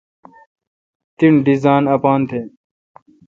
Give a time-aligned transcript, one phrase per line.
[1.17, 2.33] تن ڈیزان اپاتھ